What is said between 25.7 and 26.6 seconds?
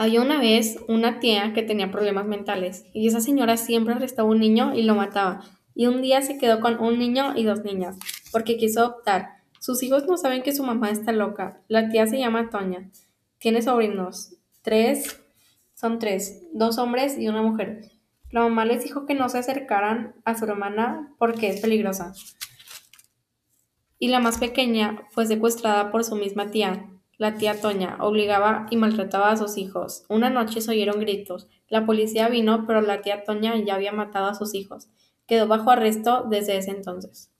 por su misma